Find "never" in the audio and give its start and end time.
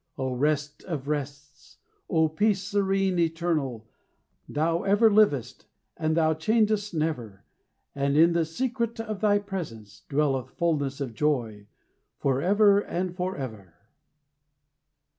6.95-7.43